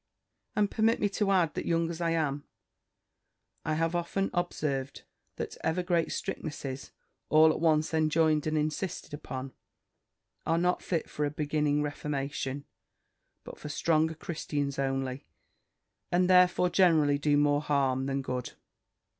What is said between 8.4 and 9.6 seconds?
and insisted upon,